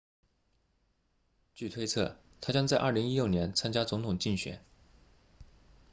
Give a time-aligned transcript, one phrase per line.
[1.53, 4.65] 据推测他将在2016年参加总统竞选